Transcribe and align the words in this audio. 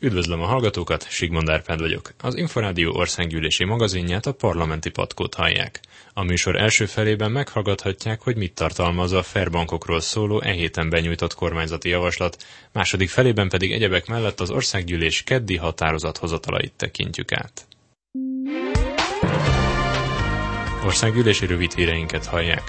Üdvözlöm 0.00 0.40
a 0.42 0.46
hallgatókat, 0.46 1.06
Sigmond 1.10 1.48
Árpád 1.48 1.80
vagyok. 1.80 2.10
Az 2.22 2.36
Inforádió 2.36 2.92
országgyűlési 2.94 3.64
magazinját 3.64 4.26
a 4.26 4.32
parlamenti 4.32 4.90
patkót 4.90 5.34
hallják. 5.34 5.80
A 6.14 6.22
műsor 6.22 6.56
első 6.56 6.86
felében 6.86 7.30
meghallgathatják, 7.30 8.20
hogy 8.20 8.36
mit 8.36 8.54
tartalmaz 8.54 9.12
a 9.12 9.22
Fairbankokról 9.22 10.00
szóló 10.00 10.40
e 10.40 10.50
héten 10.50 10.88
benyújtott 10.90 11.34
kormányzati 11.34 11.88
javaslat, 11.88 12.44
második 12.72 13.08
felében 13.08 13.48
pedig 13.48 13.72
egyebek 13.72 14.06
mellett 14.06 14.40
az 14.40 14.50
országgyűlés 14.50 15.22
keddi 15.22 15.56
határozathozatalait 15.56 16.72
tekintjük 16.76 17.32
át. 17.32 17.66
Országgyűlési 20.84 21.46
rövid 21.46 21.72
híreinket 21.74 22.26
hallják. 22.26 22.62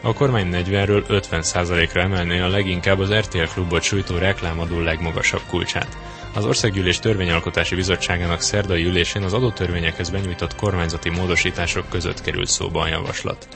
A 0.00 0.12
kormány 0.12 0.48
40-ről 0.52 1.04
50%-ra 1.30 2.00
emelné 2.00 2.38
a 2.40 2.48
leginkább 2.48 2.98
az 2.98 3.12
RTL 3.14 3.42
klubot 3.52 3.82
sújtó 3.82 4.16
reklámadó 4.18 4.80
legmagasabb 4.80 5.42
kulcsát. 5.48 5.96
Az 6.34 6.44
Országgyűlés 6.44 6.98
Törvényalkotási 6.98 7.74
Bizottságának 7.74 8.40
szerdai 8.40 8.84
ülésén 8.84 9.22
az 9.22 9.32
adótörvényekhez 9.32 10.10
benyújtott 10.10 10.54
kormányzati 10.54 11.08
módosítások 11.08 11.88
között 11.88 12.20
került 12.20 12.48
szóba 12.48 12.80
a 12.80 12.88
javaslat. 12.88 13.48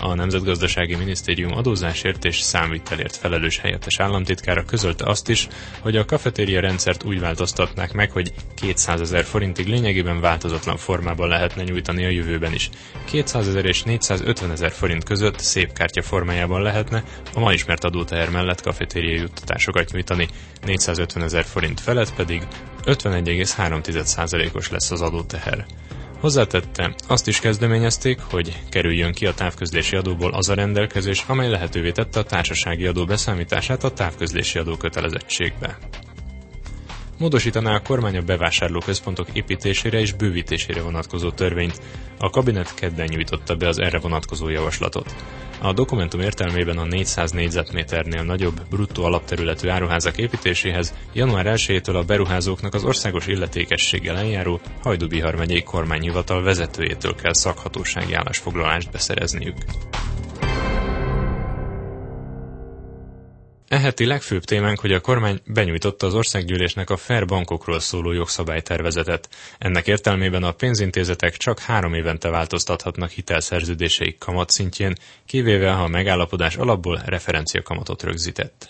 A 0.00 0.14
Nemzetgazdasági 0.14 0.94
Minisztérium 0.94 1.52
adózásért 1.56 2.24
és 2.24 2.40
számvitelért 2.40 3.16
felelős 3.16 3.58
helyettes 3.58 4.00
államtitkára 4.00 4.64
közölte 4.64 5.04
azt 5.04 5.28
is, 5.28 5.48
hogy 5.80 5.96
a 5.96 6.04
kafetéria 6.04 6.60
rendszert 6.60 7.04
úgy 7.04 7.20
változtatnák 7.20 7.92
meg, 7.92 8.10
hogy 8.10 8.32
200 8.54 9.00
ezer 9.00 9.24
forintig 9.24 9.66
lényegében 9.66 10.20
változatlan 10.20 10.76
formában 10.76 11.28
lehetne 11.28 11.62
nyújtani 11.62 12.04
a 12.04 12.08
jövőben 12.08 12.52
is. 12.52 12.70
200 13.04 13.48
ezer 13.48 13.64
és 13.64 13.82
450 13.82 14.50
ezer 14.50 14.70
forint 14.70 15.04
között 15.04 15.38
szép 15.38 15.72
kártya 15.72 16.02
formájában 16.02 16.62
lehetne 16.62 17.04
a 17.34 17.40
ma 17.40 17.52
ismert 17.52 17.84
adóteher 17.84 18.30
mellett 18.30 18.60
kafetéria 18.62 19.20
juttatásokat 19.20 19.92
nyújtani, 19.92 20.28
450 20.64 21.22
ezer 21.22 21.44
forint 21.44 21.80
felett 21.80 22.14
pedig 22.14 22.46
51,3%-os 22.84 24.70
lesz 24.70 24.90
az 24.90 25.00
adóteher. 25.00 25.66
Hozzátette, 26.24 26.94
azt 27.08 27.26
is 27.28 27.40
kezdeményezték, 27.40 28.20
hogy 28.20 28.62
kerüljön 28.70 29.12
ki 29.12 29.26
a 29.26 29.34
távközlési 29.34 29.96
adóból 29.96 30.32
az 30.34 30.48
a 30.48 30.54
rendelkezés, 30.54 31.24
amely 31.26 31.48
lehetővé 31.50 31.92
tette 31.92 32.18
a 32.20 32.22
társasági 32.24 32.86
adó 32.86 33.04
beszámítását 33.04 33.84
a 33.84 33.90
távközlési 33.92 34.58
adó 34.58 34.76
kötelezettségbe. 34.76 35.78
Módosítaná 37.18 37.74
a 37.74 37.82
kormány 37.82 38.16
a 38.16 38.22
bevásárlóközpontok 38.22 39.28
építésére 39.32 40.00
és 40.00 40.12
bővítésére 40.12 40.82
vonatkozó 40.82 41.30
törvényt. 41.30 41.80
A 42.18 42.30
kabinet 42.30 42.74
kedden 42.74 43.06
nyújtotta 43.10 43.54
be 43.54 43.68
az 43.68 43.78
erre 43.78 43.98
vonatkozó 43.98 44.48
javaslatot. 44.48 45.14
A 45.62 45.72
dokumentum 45.72 46.20
értelmében 46.20 46.78
a 46.78 46.84
400 46.84 47.30
négyzetméternél 47.30 48.22
nagyobb 48.22 48.60
bruttó 48.70 49.04
alapterületű 49.04 49.68
áruházak 49.68 50.18
építéséhez 50.18 50.94
január 51.12 51.46
1-től 51.48 51.94
a 51.94 52.04
beruházóknak 52.04 52.74
az 52.74 52.84
országos 52.84 53.26
illetékességgel 53.26 54.16
eljáró 54.16 54.60
Hajdubihar 54.82 55.34
megyei 55.34 55.62
kormányhivatal 55.62 56.42
vezetőjétől 56.42 57.14
kell 57.14 57.32
szakhatósági 57.32 58.12
állásfoglalást 58.14 58.90
beszerezniük. 58.90 59.56
Eheti 63.84 64.06
legfőbb 64.06 64.44
témánk, 64.44 64.80
hogy 64.80 64.92
a 64.92 65.00
kormány 65.00 65.40
benyújtotta 65.46 66.06
az 66.06 66.14
országgyűlésnek 66.14 66.90
a 66.90 66.96
fair 66.96 67.26
bankokról 67.26 67.80
szóló 67.80 68.12
jogszabálytervezetet. 68.12 69.28
Ennek 69.58 69.86
értelmében 69.86 70.42
a 70.42 70.52
pénzintézetek 70.52 71.36
csak 71.36 71.58
három 71.58 71.94
évente 71.94 72.28
változtathatnak 72.28 73.10
hitelszerződéseik 73.10 74.18
kamatszintjén, 74.18 74.94
kivéve 75.26 75.72
ha 75.72 75.82
a 75.82 75.88
megállapodás 75.88 76.56
alapból 76.56 77.02
referenciakamatot 77.06 78.02
rögzített. 78.02 78.68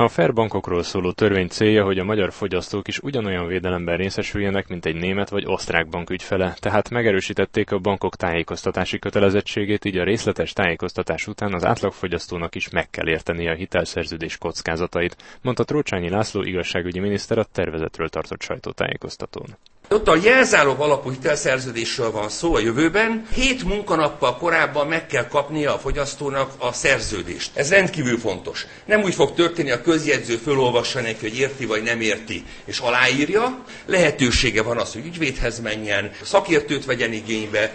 A 0.00 0.08
fair 0.08 0.32
bankokról 0.32 0.82
szóló 0.82 1.12
törvény 1.12 1.48
célja, 1.48 1.84
hogy 1.84 1.98
a 1.98 2.04
magyar 2.04 2.32
fogyasztók 2.32 2.88
is 2.88 2.98
ugyanolyan 2.98 3.46
védelemben 3.46 3.96
részesüljenek, 3.96 4.68
mint 4.68 4.86
egy 4.86 4.94
német 4.94 5.28
vagy 5.28 5.44
osztrák 5.46 5.88
bank 5.88 6.10
ügyfele, 6.10 6.54
tehát 6.58 6.90
megerősítették 6.90 7.70
a 7.72 7.78
bankok 7.78 8.16
tájékoztatási 8.16 8.98
kötelezettségét, 8.98 9.84
így 9.84 9.96
a 9.96 10.04
részletes 10.04 10.52
tájékoztatás 10.52 11.26
után 11.26 11.54
az 11.54 11.64
átlagfogyasztónak 11.64 12.54
is 12.54 12.68
meg 12.68 12.90
kell 12.90 13.08
érteni 13.08 13.48
a 13.48 13.54
hitelszerződés 13.54 14.38
kockázatait, 14.38 15.16
mondta 15.42 15.64
Trócsányi 15.64 16.08
László 16.08 16.42
igazságügyi 16.42 16.98
miniszter 16.98 17.38
a 17.38 17.44
tervezetről 17.44 18.08
tartott 18.08 18.40
sajtótájékoztatón. 18.42 19.46
Ott 19.90 20.08
a 20.08 20.16
jelzálog 20.22 20.80
alapú 20.80 21.10
hitelszerződésről 21.10 22.10
van 22.10 22.28
szó 22.28 22.54
a 22.54 22.58
jövőben. 22.58 23.26
Hét 23.34 23.64
munkanappal 23.64 24.36
korábban 24.36 24.86
meg 24.86 25.06
kell 25.06 25.26
kapnia 25.26 25.74
a 25.74 25.78
fogyasztónak 25.78 26.52
a 26.58 26.72
szerződést. 26.72 27.50
Ez 27.56 27.70
rendkívül 27.70 28.18
fontos. 28.18 28.66
Nem 28.84 29.02
úgy 29.02 29.14
fog 29.14 29.34
történni, 29.34 29.70
a 29.70 29.82
közjegyző 29.82 30.36
fölolvassa 30.36 31.00
neki, 31.00 31.28
hogy 31.28 31.38
érti 31.38 31.66
vagy 31.66 31.82
nem 31.82 32.00
érti, 32.00 32.44
és 32.64 32.78
aláírja. 32.78 33.64
Lehetősége 33.86 34.62
van 34.62 34.78
az, 34.78 34.92
hogy 34.92 35.06
ügyvédhez 35.06 35.60
menjen, 35.60 36.10
szakértőt 36.22 36.84
vegyen 36.84 37.12
igénybe. 37.12 37.72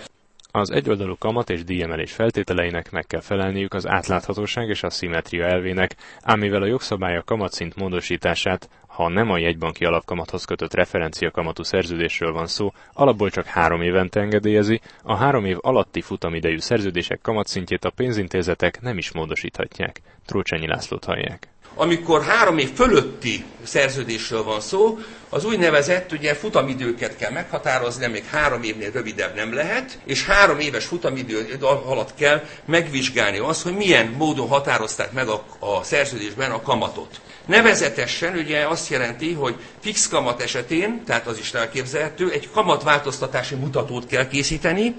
Az 0.56 0.72
egyoldalú 0.72 1.16
kamat 1.18 1.50
és 1.50 1.64
díjemelés 1.64 2.12
feltételeinek 2.12 2.92
meg 2.92 3.06
kell 3.06 3.22
felelniük 3.22 3.74
az 3.74 3.88
átláthatóság 3.88 4.70
és 4.70 4.84
a 4.84 4.90
szimetria 4.90 5.46
elvének, 5.46 5.96
ám 6.22 6.40
mivel 6.40 6.62
a 6.62 6.66
jogszabály 6.66 7.18
a 7.18 7.24
kamatszint 7.24 7.76
módosítását, 7.76 8.70
ha 8.88 9.10
nem 9.10 9.30
a 9.32 9.38
jegybanki 9.38 9.86
alapkamathoz 9.86 10.46
kötött 10.46 10.74
referencia 10.74 11.32
kamatú 11.32 11.64
szerződésről 11.64 12.32
van 12.34 12.48
szó, 12.48 12.72
alapból 12.94 13.30
csak 13.30 13.46
három 13.46 13.82
évente 13.82 14.20
engedélyezi, 14.20 14.82
a 15.04 15.16
három 15.16 15.46
év 15.46 15.58
alatti 15.62 16.02
futamidejű 16.02 16.60
szerződések 16.60 17.22
kamatszintjét 17.22 17.86
a 17.86 17.92
pénzintézetek 17.96 18.82
nem 18.82 18.98
is 18.98 19.12
módosíthatják. 19.12 20.02
Trócsányi 20.26 20.68
Lászlót 20.68 21.06
hallják 21.06 21.53
amikor 21.76 22.24
három 22.24 22.58
év 22.58 22.74
fölötti 22.74 23.44
szerződésről 23.64 24.44
van 24.44 24.62
szó, 24.62 24.98
az 25.30 25.46
úgynevezett 25.46 26.12
ugye 26.12 26.34
futamidőket 26.36 27.16
kell 27.18 27.32
meghatározni, 27.32 28.08
még 28.08 28.26
három 28.26 28.64
évnél 28.64 28.92
rövidebb 28.92 29.36
nem 29.36 29.54
lehet, 29.54 30.00
és 30.06 30.26
három 30.26 30.60
éves 30.60 30.86
futamidő 30.86 31.58
alatt 31.62 32.16
kell 32.16 32.44
megvizsgálni 32.66 33.38
azt, 33.38 33.62
hogy 33.62 33.76
milyen 33.76 34.16
módon 34.18 34.48
határozták 34.48 35.12
meg 35.12 35.28
a, 35.28 35.44
a 35.60 35.84
szerződésben 35.84 36.52
a 36.52 36.62
kamatot. 36.62 37.22
Nevezetesen 37.46 38.38
ugye 38.38 38.68
azt 38.68 38.90
jelenti, 38.90 39.34
hogy 39.34 39.56
fix 39.82 40.08
kamat 40.08 40.42
esetén, 40.42 41.04
tehát 41.06 41.28
az 41.28 41.38
is 41.38 41.54
elképzelhető, 41.54 42.32
egy 42.32 42.50
kamatváltoztatási 42.52 43.56
mutatót 43.56 44.08
kell 44.08 44.28
készíteni, 44.28 44.96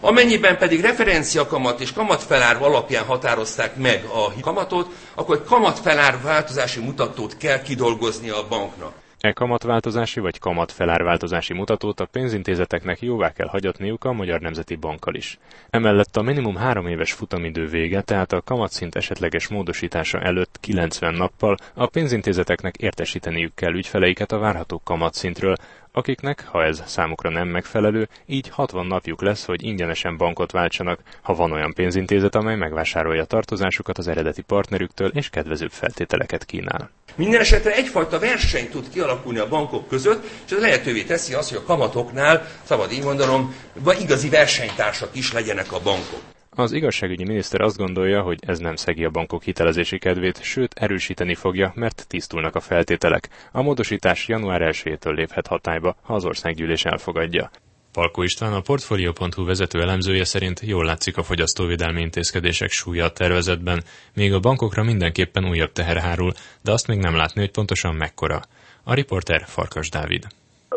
Amennyiben 0.00 0.58
pedig 0.58 0.80
referenciakamat 0.80 1.80
és 1.80 1.92
kamatfelár 1.92 2.62
alapján 2.62 3.04
határozták 3.04 3.76
meg 3.76 4.04
a 4.04 4.40
kamatot, 4.40 4.88
akkor 5.14 5.36
egy 5.36 5.44
kamatfelár 5.44 6.18
változási 6.22 6.80
mutatót 6.80 7.36
kell 7.36 7.62
kidolgozni 7.62 8.28
a 8.28 8.46
banknak. 8.48 8.92
E 9.20 9.32
kamatváltozási 9.32 10.20
vagy 10.20 10.38
kamatfelárváltozási 10.38 11.52
mutatót 11.52 12.00
a 12.00 12.04
pénzintézeteknek 12.06 13.02
jóvá 13.02 13.32
kell 13.32 13.48
hagyatniuk 13.48 14.04
a 14.04 14.12
Magyar 14.12 14.40
Nemzeti 14.40 14.76
Bankkal 14.76 15.14
is. 15.14 15.38
Emellett 15.70 16.16
a 16.16 16.22
minimum 16.22 16.56
három 16.56 16.86
éves 16.86 17.12
futamidő 17.12 17.66
vége, 17.66 18.00
tehát 18.00 18.32
a 18.32 18.42
kamatszint 18.42 18.94
esetleges 18.94 19.48
módosítása 19.48 20.20
előtt 20.20 20.58
90 20.60 21.14
nappal 21.14 21.56
a 21.74 21.86
pénzintézeteknek 21.86 22.76
értesíteniük 22.76 23.54
kell 23.54 23.74
ügyfeleiket 23.74 24.32
a 24.32 24.38
várható 24.38 24.80
kamatszintről, 24.84 25.56
akiknek, 25.96 26.44
ha 26.46 26.64
ez 26.64 26.82
számukra 26.86 27.30
nem 27.30 27.48
megfelelő, 27.48 28.08
így 28.26 28.48
60 28.48 28.86
napjuk 28.86 29.22
lesz, 29.22 29.44
hogy 29.44 29.64
ingyenesen 29.64 30.16
bankot 30.16 30.50
váltsanak, 30.50 31.00
ha 31.22 31.34
van 31.34 31.52
olyan 31.52 31.72
pénzintézet, 31.72 32.34
amely 32.34 32.56
megvásárolja 32.56 33.24
tartozásukat 33.24 33.98
az 33.98 34.08
eredeti 34.08 34.42
partnerüktől 34.42 35.08
és 35.08 35.30
kedvezőbb 35.30 35.70
feltételeket 35.70 36.44
kínál. 36.44 36.90
Minden 37.14 37.40
esetre 37.40 37.74
egyfajta 37.74 38.18
verseny 38.18 38.68
tud 38.70 38.88
kialakulni 38.92 39.38
a 39.38 39.48
bankok 39.48 39.88
között, 39.88 40.24
és 40.46 40.52
ez 40.52 40.60
lehetővé 40.60 41.02
teszi 41.02 41.34
azt, 41.34 41.48
hogy 41.48 41.58
a 41.58 41.66
kamatoknál, 41.66 42.46
szabad 42.62 42.92
így 42.92 43.04
mondanom, 43.04 43.54
igazi 44.00 44.28
versenytársak 44.28 45.08
is 45.12 45.32
legyenek 45.32 45.72
a 45.72 45.80
bankok. 45.80 46.35
Az 46.58 46.72
igazságügyi 46.72 47.24
miniszter 47.24 47.60
azt 47.60 47.76
gondolja, 47.76 48.22
hogy 48.22 48.38
ez 48.46 48.58
nem 48.58 48.76
szegi 48.76 49.04
a 49.04 49.10
bankok 49.10 49.42
hitelezési 49.42 49.98
kedvét, 49.98 50.42
sőt 50.42 50.74
erősíteni 50.74 51.34
fogja, 51.34 51.72
mert 51.74 52.04
tisztulnak 52.08 52.54
a 52.54 52.60
feltételek. 52.60 53.28
A 53.52 53.62
módosítás 53.62 54.28
január 54.28 54.60
1-től 54.72 55.14
léphet 55.14 55.46
hatályba, 55.46 55.96
ha 56.02 56.14
az 56.14 56.24
országgyűlés 56.24 56.84
elfogadja. 56.84 57.50
Palkó 57.92 58.22
István, 58.22 58.52
a 58.52 58.60
Portfolio.hu 58.60 59.44
vezető 59.44 59.80
elemzője 59.80 60.24
szerint 60.24 60.60
jól 60.60 60.84
látszik 60.84 61.16
a 61.16 61.22
fogyasztóvédelmi 61.22 62.00
intézkedések 62.00 62.70
súlya 62.70 63.04
a 63.04 63.12
tervezetben, 63.12 63.84
még 64.14 64.32
a 64.32 64.40
bankokra 64.40 64.82
mindenképpen 64.82 65.48
újabb 65.48 65.72
teher 65.72 65.96
hárul, 65.96 66.32
de 66.62 66.72
azt 66.72 66.86
még 66.86 66.98
nem 66.98 67.16
látni, 67.16 67.40
hogy 67.40 67.50
pontosan 67.50 67.94
mekkora. 67.94 68.42
A 68.82 68.94
riporter 68.94 69.44
Farkas 69.46 69.88
Dávid 69.88 70.26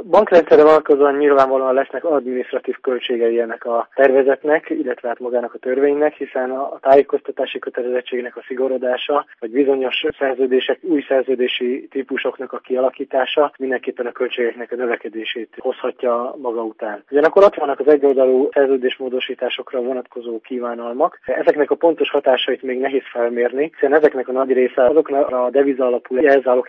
bankrendszerre 0.10 0.64
vonatkozóan 0.64 1.16
nyilvánvalóan 1.16 1.74
lesznek 1.74 2.04
adminisztratív 2.04 2.76
költségei 2.82 3.40
ennek 3.40 3.66
a 3.66 3.88
tervezetnek, 3.94 4.70
illetve 4.70 5.08
hát 5.08 5.20
magának 5.20 5.54
a 5.54 5.58
törvénynek, 5.58 6.14
hiszen 6.14 6.52
a 6.52 6.80
tájékoztatási 6.82 7.60
kötelezettségnek 7.60 8.38
a 8.38 8.44
szigorodása, 8.48 9.26
vagy 9.40 9.52
bizonyos 9.52 10.06
szerződések, 10.20 10.80
új 10.82 11.06
szerződési 11.08 11.88
típusoknak 11.92 12.54
a 12.54 12.58
kialakítása 12.58 13.52
mindenképpen 13.58 14.06
a 14.06 14.12
költségeknek 14.12 14.72
a 14.72 14.76
növekedését 14.76 15.56
hozhatja 15.58 16.36
maga 16.42 16.64
után. 16.64 17.04
Ugyanakkor 17.12 17.44
ott 17.44 17.56
vannak 17.56 17.80
az 17.80 17.88
egyoldalú 17.88 18.50
szerződésmódosításokra 18.54 19.82
vonatkozó 19.82 20.40
kívánalmak. 20.40 21.20
Ezeknek 21.26 21.72
a 21.72 21.76
pontos 21.76 22.10
hatásait 22.10 22.62
még 22.62 22.80
nehéz 22.80 23.04
felmérni, 23.12 23.72
hiszen 23.74 23.94
ezeknek 23.94 24.28
a 24.28 24.32
nagy 24.32 24.52
része 24.52 24.86
azokra 24.86 25.26
a 25.26 25.50
deviza 25.50 25.86
alapú 25.86 26.16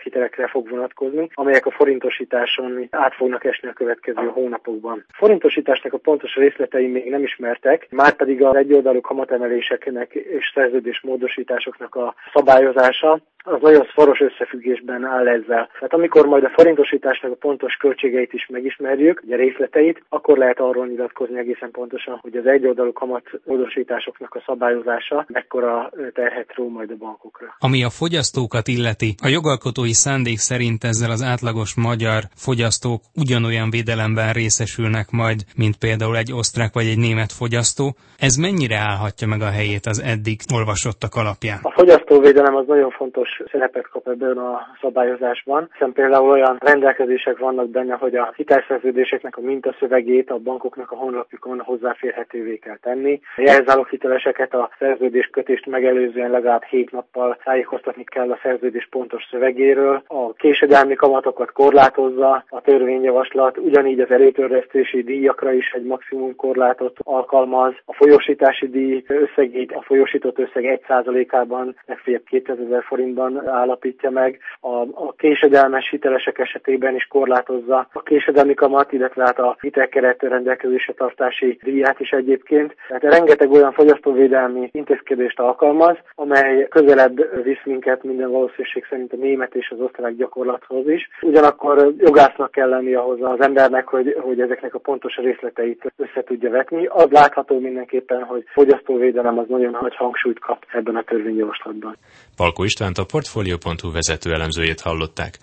hitelekre 0.03 0.47
fog 0.47 0.69
vonatkozni, 0.69 1.29
amelyek 1.33 1.65
a 1.65 1.71
forintosításon 1.71 2.87
át 2.89 3.15
fognak 3.31 3.53
esni 3.53 3.69
a 3.69 3.73
következő 3.73 4.31
hónapokban. 4.33 5.05
A 5.07 5.13
forintosításnak 5.17 5.93
a 5.93 5.97
pontos 5.97 6.35
részletei 6.35 6.87
még 6.87 7.09
nem 7.09 7.23
ismertek, 7.23 7.87
már 7.89 8.15
pedig 8.15 8.43
az 8.43 8.55
egyoldalú 8.55 9.01
kamatemeléseknek 9.01 10.13
és 10.13 10.51
szerződés 10.53 11.01
módosításoknak 11.01 11.95
a 11.95 12.15
szabályozása 12.33 13.19
az 13.43 13.61
nagyon 13.61 13.87
szoros 13.95 14.19
összefüggésben 14.19 15.05
áll 15.05 15.27
ezzel. 15.27 15.69
Tehát 15.73 15.93
amikor 15.93 16.25
majd 16.25 16.43
a 16.43 16.51
forintosításnak 16.55 17.31
a 17.31 17.35
pontos 17.35 17.73
költségeit 17.75 18.33
is 18.33 18.47
megismerjük, 18.49 19.21
ugye 19.25 19.35
részleteit, 19.35 20.03
akkor 20.09 20.37
lehet 20.37 20.59
arról 20.59 20.87
nyilatkozni 20.87 21.37
egészen 21.39 21.71
pontosan, 21.71 22.17
hogy 22.21 22.35
az 22.35 22.45
egyoldalú 22.45 22.93
kamatmódosításoknak 22.93 24.35
a 24.35 24.43
szabályozása 24.45 25.25
mekkora 25.27 25.91
terhet 26.13 26.53
ró 26.55 26.69
majd 26.69 26.91
a 26.91 26.95
bankokra. 26.95 27.55
Ami 27.59 27.83
a 27.83 27.89
fogyasztókat 27.89 28.67
illeti, 28.67 29.15
a 29.23 29.27
jogalkotói 29.27 29.93
szándék 29.93 30.37
szerint 30.37 30.83
ezzel 30.83 31.11
az 31.11 31.23
átlagos 31.23 31.75
magyar 31.75 32.21
fogyasztók 32.35 33.01
ugyanolyan 33.15 33.69
védelemben 33.69 34.33
részesülnek 34.33 35.07
majd, 35.11 35.39
mint 35.57 35.77
például 35.77 36.17
egy 36.17 36.33
osztrák 36.33 36.73
vagy 36.73 36.85
egy 36.85 36.97
német 36.97 37.31
fogyasztó. 37.31 37.95
Ez 38.17 38.35
mennyire 38.35 38.77
állhatja 38.77 39.27
meg 39.27 39.41
a 39.41 39.51
helyét 39.57 39.85
az 39.85 39.99
eddig 40.13 40.37
olvasottak 40.53 41.15
alapján? 41.15 41.59
A 41.61 41.71
fogyasztóvédelem 41.71 42.55
az 42.55 42.65
nagyon 42.67 42.91
fontos 42.91 43.30
szerepet 43.51 43.87
kap 43.87 44.07
ebben 44.07 44.37
a 44.37 44.67
szabályozásban, 44.81 45.69
hiszen 45.71 45.91
például 45.91 46.29
olyan 46.29 46.57
rendelkezések 46.59 47.37
vannak 47.37 47.69
benne, 47.69 47.95
hogy 47.95 48.15
a 48.15 48.33
hitelszerződéseknek 48.35 49.37
a 49.37 49.41
mintaszövegét 49.41 50.29
a 50.29 50.37
bankoknak 50.37 50.91
a 50.91 50.95
honlapjukon 50.95 51.59
hozzáférhetővé 51.59 52.57
kell 52.57 52.77
tenni. 52.81 53.19
A 53.35 53.41
jelzáloghiteleseket 53.41 54.53
a 54.53 54.69
szerződés 54.79 55.29
kötést 55.31 55.65
megelőzően 55.65 56.31
legalább 56.31 56.63
hét 56.63 56.91
nappal 56.91 57.37
tájékoztatni 57.43 58.03
kell 58.03 58.31
a 58.31 58.39
szerződés 58.43 58.87
pontos 58.89 59.27
szövegéről. 59.31 60.03
A 60.07 60.33
késedelmi 60.33 60.95
kamatokat 60.95 61.51
korlátozza 61.51 62.43
a 62.49 62.61
törvényjavaslat, 62.61 63.57
ugyanígy 63.57 63.99
az 63.99 64.11
előtörlesztési 64.11 65.03
díjakra 65.03 65.53
is 65.53 65.71
egy 65.71 65.83
maximum 65.83 66.35
korlátot 66.35 66.97
alkalmaz. 67.03 67.73
A 67.85 67.93
folyosítási 67.93 68.69
díj 68.69 69.03
összegét 69.07 69.71
a 69.71 69.81
folyosított 69.81 70.39
összeg 70.39 70.81
1%-ában 70.87 71.75
legfeljebb 71.85 72.23
2000 72.23 72.83
forintban 72.83 73.20
arányban 73.21 73.49
állapítja 73.49 74.09
meg, 74.09 74.39
a, 74.59 74.75
a 75.05 75.13
késedelmes 75.17 75.89
hitelesek 75.89 76.39
esetében 76.39 76.95
is 76.95 77.07
korlátozza 77.09 77.87
a 77.93 78.01
késedelmi 78.01 78.53
kamat, 78.53 78.91
illetve 78.91 79.23
hát 79.23 79.39
a 79.39 79.55
hitelkeret 79.61 80.21
rendelkezésre 80.21 80.93
tartási 80.93 81.59
díját 81.63 81.99
is 81.99 82.09
egyébként. 82.09 82.75
Tehát 82.87 83.03
rengeteg 83.03 83.51
olyan 83.51 83.71
fogyasztóvédelmi 83.71 84.69
intézkedést 84.71 85.39
alkalmaz, 85.39 85.97
amely 86.15 86.67
közelebb 86.69 87.43
visz 87.43 87.63
minket 87.63 88.03
minden 88.03 88.31
valószínűség 88.31 88.85
szerint 88.89 89.13
a 89.13 89.15
német 89.15 89.55
és 89.55 89.69
az 89.69 89.79
osztrák 89.79 90.15
gyakorlathoz 90.15 90.87
is. 90.87 91.09
Ugyanakkor 91.21 91.93
jogásznak 91.97 92.51
kell 92.51 92.69
lenni 92.69 92.93
ahhoz 92.93 93.19
az 93.21 93.41
embernek, 93.41 93.87
hogy, 93.87 94.15
hogy 94.19 94.39
ezeknek 94.39 94.73
a 94.75 94.79
pontos 94.79 95.15
részleteit 95.15 95.93
össze 95.97 96.23
tudja 96.23 96.49
vetni. 96.49 96.85
Az 96.85 97.07
látható 97.09 97.59
mindenképpen, 97.59 98.23
hogy 98.23 98.43
fogyasztóvédelem 98.53 99.37
az 99.37 99.45
nagyon 99.47 99.77
nagy 99.81 99.95
hangsúlyt 99.95 100.39
kap 100.39 100.65
ebben 100.71 100.95
a 100.95 101.01
törvényjavaslatban. 101.03 101.95
Palko 102.37 102.63
Istvánt 102.63 102.97
a 102.97 103.05
Portfolio.hu 103.11 103.91
vezető 103.91 104.33
elemzőjét 104.33 104.81
hallották. 104.81 105.39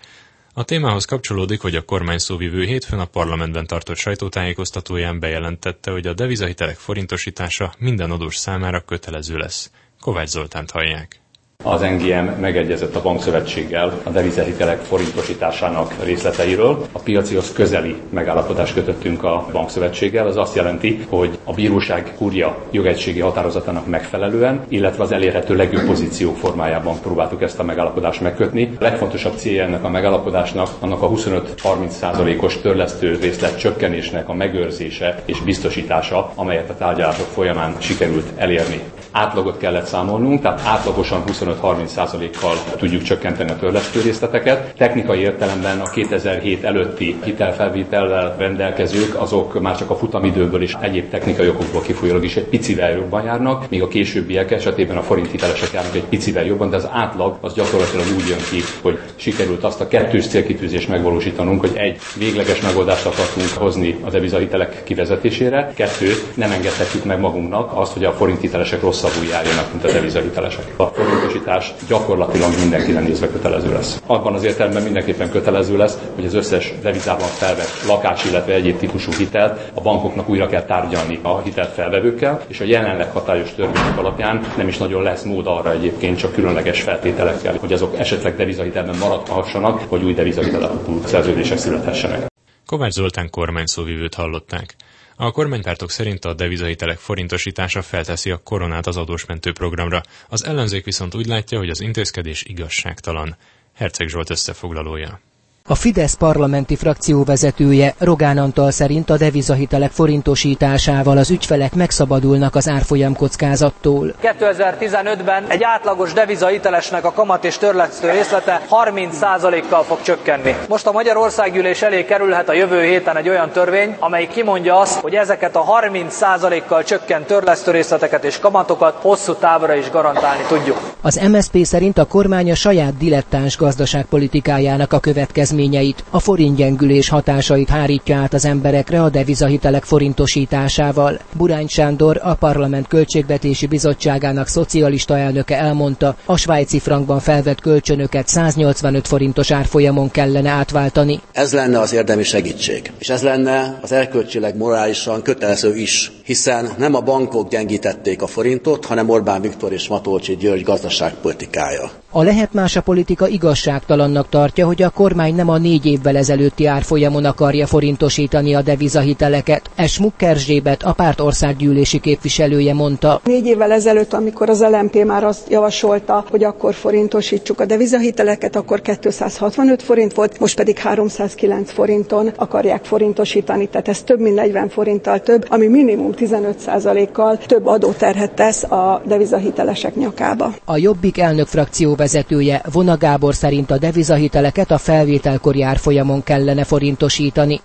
A 0.53 0.63
témához 0.63 1.05
kapcsolódik, 1.05 1.61
hogy 1.61 1.75
a 1.75 1.85
kormány 1.85 2.17
szóvivő 2.17 2.63
hétfőn 2.63 2.99
a 2.99 3.05
parlamentben 3.05 3.67
tartott 3.67 3.95
sajtótájékoztatóján 3.97 5.19
bejelentette, 5.19 5.91
hogy 5.91 6.07
a 6.07 6.13
devizahitelek 6.13 6.77
forintosítása 6.77 7.73
minden 7.77 8.11
adós 8.11 8.35
számára 8.37 8.81
kötelező 8.81 9.37
lesz. 9.37 9.71
Kovács 9.99 10.29
Zoltánt 10.29 10.71
hallják. 10.71 11.19
Az 11.63 11.81
NGM 11.81 12.41
megegyezett 12.41 12.95
a 12.95 13.01
bankszövetséggel 13.01 13.99
a 14.03 14.09
devizahitelek 14.09 14.79
forintosításának 14.79 15.95
részleteiről. 16.03 16.85
A 16.91 16.99
piacihoz 16.99 17.53
közeli 17.53 17.95
megállapodást 18.09 18.73
kötöttünk 18.73 19.23
a 19.23 19.45
bankszövetséggel. 19.51 20.27
Az 20.27 20.37
azt 20.37 20.55
jelenti, 20.55 21.05
hogy 21.09 21.37
a 21.43 21.53
bíróság 21.53 22.13
kurja 22.17 22.57
jogegységi 22.71 23.19
határozatának 23.19 23.87
megfelelően, 23.87 24.63
illetve 24.67 25.03
az 25.03 25.11
elérhető 25.11 25.55
legjobb 25.55 25.85
pozíció 25.85 26.33
formájában 26.33 26.99
próbáltuk 27.01 27.41
ezt 27.41 27.59
a 27.59 27.63
megállapodást 27.63 28.21
megkötni. 28.21 28.71
A 28.79 28.83
legfontosabb 28.83 29.37
célja 29.37 29.63
ennek 29.63 29.83
a 29.83 29.89
megállapodásnak 29.89 30.69
annak 30.79 31.01
a 31.01 31.09
25-30%-os 31.09 32.61
törlesztő 32.61 33.17
részlet 33.21 33.59
csökkenésnek 33.59 34.29
a 34.29 34.33
megőrzése 34.33 35.21
és 35.25 35.41
biztosítása, 35.41 36.31
amelyet 36.35 36.69
a 36.69 36.75
tárgyalások 36.75 37.27
folyamán 37.27 37.75
sikerült 37.79 38.27
elérni. 38.35 38.81
Átlagot 39.11 39.57
kellett 39.57 39.85
számolnunk, 39.85 40.41
tehát 40.41 40.61
átlagosan 40.65 41.23
25-30%-kal 41.61 42.55
tudjuk 42.77 43.01
csökkenteni 43.01 43.49
a 43.49 43.57
törlesztő 43.57 44.01
részleteket. 44.01 44.73
Technikai 44.77 45.19
értelemben 45.19 45.79
a 45.79 45.89
2007 45.89 46.63
előtti 46.63 47.15
hitelfelvétellel 47.23 48.35
rendelkezők, 48.37 49.21
azok 49.21 49.61
már 49.61 49.77
csak 49.77 49.89
a 49.89 49.95
futamidőből 49.95 50.61
és 50.61 50.75
egyéb 50.81 51.09
technikai 51.09 51.47
okokból 51.47 51.81
kifolyólag 51.81 52.23
is 52.23 52.35
egy 52.35 52.43
picivel 52.43 52.91
jobban 52.91 53.23
járnak, 53.23 53.69
míg 53.69 53.81
a 53.81 53.87
későbbiek 53.87 54.51
esetében 54.51 54.97
a 54.97 55.01
forint 55.01 55.31
hitelesek 55.31 55.71
járnak 55.73 55.95
egy 55.95 56.03
picivel 56.03 56.45
jobban, 56.45 56.69
de 56.69 56.75
az 56.75 56.87
átlag 56.91 57.37
az 57.41 57.53
gyakorlatilag 57.53 58.05
úgy 58.15 58.27
jön 58.29 58.37
ki, 58.51 58.61
hogy 58.81 58.99
sikerült 59.15 59.63
azt 59.63 59.81
a 59.81 59.87
kettős 59.87 60.27
célkitűzést 60.27 60.87
megvalósítanunk, 60.87 61.59
hogy 61.59 61.71
egy 61.75 61.97
végleges 62.17 62.61
megoldást 62.61 63.05
akartunk 63.05 63.49
hozni 63.49 63.97
a 64.01 64.09
devizahitelek 64.09 64.83
kivezetésére, 64.83 65.71
kettő, 65.75 66.11
nem 66.33 66.51
engedhetjük 66.51 67.05
meg 67.05 67.19
magunknak 67.19 67.71
azt, 67.73 67.93
hogy 67.93 68.05
a 68.05 68.11
forint 68.11 68.41
hitelesek 68.41 68.81
rosszabbul 68.81 69.25
járjanak, 69.29 69.71
mint 69.71 69.83
a 69.83 69.91
devizahitelesek. 69.91 70.65
A 70.77 70.83
forint 70.83 71.38
biztosítás 71.39 71.73
gyakorlatilag 71.87 72.49
mindenkire 72.59 72.99
nézve 72.99 73.27
kötelező 73.27 73.71
lesz. 73.73 74.01
Abban 74.05 74.33
az 74.33 74.43
értelemben 74.43 74.83
mindenképpen 74.83 75.29
kötelező 75.29 75.77
lesz, 75.77 75.97
hogy 76.15 76.25
az 76.25 76.33
összes 76.33 76.73
devizában 76.81 77.27
felvett 77.27 77.83
lakás, 77.87 78.25
illetve 78.25 78.53
egyéb 78.53 78.77
típusú 78.77 79.11
hitelt 79.17 79.71
a 79.73 79.81
bankoknak 79.81 80.29
újra 80.29 80.47
kell 80.47 80.63
tárgyalni 80.63 81.19
a 81.21 81.39
hitelt 81.39 81.73
felvevőkkel, 81.73 82.41
és 82.47 82.59
a 82.59 82.63
jelenleg 82.63 83.11
hatályos 83.11 83.53
törvények 83.55 83.97
alapján 83.97 84.47
nem 84.57 84.67
is 84.67 84.77
nagyon 84.77 85.03
lesz 85.03 85.23
mód 85.23 85.47
arra 85.47 85.71
egyébként 85.71 86.17
csak 86.17 86.33
különleges 86.33 86.81
feltételekkel, 86.81 87.57
hogy 87.59 87.73
azok 87.73 87.99
esetleg 87.99 88.35
devizahitelben 88.35 88.97
maradhassanak, 88.97 89.89
vagy 89.89 90.03
új 90.03 90.13
devizahitelapú 90.13 91.01
szerződések 91.05 91.57
születhessenek. 91.57 92.27
Kovács 92.65 92.93
Zoltán 92.93 93.29
kormányszóvivőt 93.29 94.13
hallották. 94.13 94.75
A 95.21 95.31
kormánypártok 95.31 95.91
szerint 95.91 96.25
a 96.25 96.33
devizahitelek 96.33 96.97
forintosítása 96.97 97.81
felteszi 97.81 98.31
a 98.31 98.37
koronát 98.43 98.87
az 98.87 98.97
adósmentő 98.97 99.51
programra, 99.51 100.01
az 100.29 100.45
ellenzék 100.45 100.85
viszont 100.85 101.15
úgy 101.15 101.25
látja, 101.25 101.57
hogy 101.57 101.69
az 101.69 101.81
intézkedés 101.81 102.43
igazságtalan. 102.43 103.35
Herceg 103.73 104.07
Zsolt 104.07 104.29
összefoglalója. 104.29 105.19
A 105.67 105.75
Fidesz 105.75 106.13
parlamenti 106.13 106.75
frakció 106.75 107.23
vezetője 107.23 107.93
Rogán 107.97 108.37
Antal 108.37 108.71
szerint 108.71 109.09
a 109.09 109.17
devizahitelek 109.17 109.91
forintosításával 109.91 111.17
az 111.17 111.29
ügyfelek 111.29 111.75
megszabadulnak 111.75 112.55
az 112.55 112.67
árfolyam 112.69 113.15
kockázattól. 113.15 114.13
2015-ben 114.23 115.45
egy 115.47 115.63
átlagos 115.63 116.13
devizahitelesnek 116.13 117.05
a 117.05 117.11
kamat 117.11 117.45
és 117.45 117.57
törletsző 117.57 118.11
részlete 118.11 118.61
30%-kal 118.85 119.83
fog 119.83 120.01
csökkenni. 120.01 120.55
Most 120.67 120.87
a 120.87 120.91
Magyarországgyűlés 120.91 121.81
elé 121.81 122.05
kerülhet 122.05 122.49
a 122.49 122.53
jövő 122.53 122.81
héten 122.83 123.17
egy 123.17 123.29
olyan 123.29 123.49
törvény, 123.51 123.95
amely 123.99 124.27
kimondja 124.27 124.79
azt, 124.79 124.99
hogy 124.99 125.13
ezeket 125.15 125.55
a 125.55 125.65
30%-kal 125.81 126.83
csökkent 126.83 127.25
törlesztő 127.25 127.71
részleteket 127.71 128.23
és 128.23 128.39
kamatokat 128.39 128.97
hosszú 129.01 129.33
távra 129.33 129.75
is 129.75 129.89
garantálni 129.89 130.43
tudjuk. 130.47 130.77
Az 131.01 131.19
MSZP 131.31 131.65
szerint 131.65 131.97
a 131.97 132.05
kormány 132.05 132.51
a 132.51 132.55
saját 132.55 132.97
dilettáns 132.97 133.57
gazdaságpolitikájának 133.57 134.93
a 134.93 134.99
következmény 134.99 135.57
eredményeit, 135.59 136.03
a 136.09 136.19
forintgyengülés 136.19 137.09
hatásait 137.09 137.69
hárítja 137.69 138.17
át 138.17 138.33
az 138.33 138.45
emberekre 138.45 139.03
a 139.03 139.09
devizahitelek 139.09 139.83
forintosításával. 139.83 141.19
Burány 141.37 141.67
Sándor, 141.67 142.19
a 142.23 142.33
Parlament 142.33 142.87
Költségvetési 142.87 143.67
Bizottságának 143.67 144.47
szocialista 144.47 145.17
elnöke 145.17 145.57
elmondta, 145.57 146.15
a 146.25 146.37
svájci 146.37 146.79
frankban 146.79 147.19
felvett 147.19 147.61
kölcsönöket 147.61 148.27
185 148.27 149.07
forintos 149.07 149.51
árfolyamon 149.51 150.11
kellene 150.11 150.49
átváltani. 150.49 151.19
Ez 151.31 151.53
lenne 151.53 151.79
az 151.79 151.93
érdemi 151.93 152.23
segítség, 152.23 152.91
és 152.99 153.09
ez 153.09 153.21
lenne 153.21 153.79
az 153.81 153.91
erkölcsileg 153.91 154.57
morálisan 154.57 155.21
kötelező 155.21 155.75
is, 155.75 156.11
hiszen 156.23 156.69
nem 156.77 156.95
a 156.95 157.01
bankok 157.01 157.49
gyengítették 157.49 158.21
a 158.21 158.27
forintot, 158.27 158.85
hanem 158.85 159.09
Orbán 159.09 159.41
Viktor 159.41 159.71
és 159.71 159.87
Matolcsi 159.87 160.35
György 160.35 160.63
gazdaságpolitikája. 160.63 161.91
A 162.11 162.23
lehet 162.23 162.53
más 162.53 162.75
a 162.75 162.81
politika 162.81 163.27
igazságtalannak 163.27 164.29
tartja, 164.29 164.65
hogy 164.65 164.81
a 164.81 164.89
kormány 164.89 165.35
nem 165.35 165.49
a 165.49 165.57
négy 165.57 165.85
évvel 165.85 166.17
ezelőtti 166.17 166.65
árfolyamon 166.65 167.25
akarja 167.25 167.67
forintosítani 167.67 168.55
a 168.55 168.61
devizahiteleket. 168.61 169.69
Es 169.75 169.99
Mukkerzsébet, 169.99 170.83
a 170.83 170.93
párt 170.93 171.19
országgyűlési 171.19 171.99
képviselője 171.99 172.73
mondta. 172.73 173.21
Négy 173.23 173.45
évvel 173.45 173.71
ezelőtt, 173.71 174.13
amikor 174.13 174.49
az 174.49 174.65
LMP 174.71 175.05
már 175.05 175.23
azt 175.23 175.49
javasolta, 175.49 176.25
hogy 176.29 176.43
akkor 176.43 176.73
forintosítsuk 176.73 177.59
a 177.59 177.65
devizahiteleket, 177.65 178.55
akkor 178.55 178.81
265 178.81 179.83
forint 179.83 180.13
volt, 180.13 180.39
most 180.39 180.55
pedig 180.55 180.77
309 180.77 181.71
forinton 181.71 182.31
akarják 182.35 182.85
forintosítani, 182.85 183.67
tehát 183.67 183.87
ez 183.87 184.01
több 184.01 184.19
mint 184.19 184.35
40 184.35 184.69
forinttal 184.69 185.19
több, 185.19 185.45
ami 185.49 185.67
minimum 185.67 186.11
15%-kal 186.17 187.37
több 187.37 187.65
adóterhet 187.65 188.31
tesz 188.31 188.63
a 188.63 189.01
devizahitelesek 189.05 189.95
nyakába. 189.95 190.53
A 190.65 190.77
Jobbik 190.77 191.17
elnök 191.17 191.47
frakció 191.47 191.97
vezetője 191.99 192.61
Vona 192.71 192.97
Gábor 192.97 193.35
szerint 193.35 193.71
a 193.71 193.77
devizahiteleket 193.77 194.71
a 194.71 194.77
felvételkori 194.77 195.61
árfolyamon 195.61 196.23
kellene 196.23 196.63
forintosítani. 196.63 197.59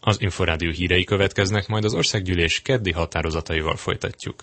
Az 0.00 0.20
Inforádió 0.20 0.70
hírei 0.70 1.04
következnek, 1.04 1.66
majd 1.68 1.84
az 1.84 1.94
országgyűlés 1.94 2.62
keddi 2.62 2.92
határozataival 2.92 3.76
folytatjuk. 3.76 4.34